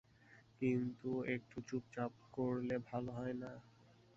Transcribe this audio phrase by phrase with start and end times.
[0.61, 3.51] কিন্তু একটু চুপচাপ করলে ভালো হয় না?